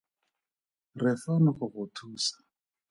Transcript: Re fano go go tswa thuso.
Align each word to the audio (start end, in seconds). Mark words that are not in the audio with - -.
Re 1.01 1.11
fano 1.23 1.51
go 1.57 1.65
go 1.73 1.83
tswa 1.93 1.93
thuso. 1.95 2.37